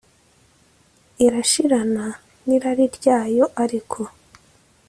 [1.25, 2.05] irashirana
[2.45, 4.01] n irari ryayo ariko